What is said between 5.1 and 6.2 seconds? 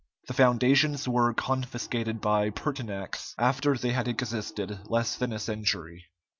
than a century.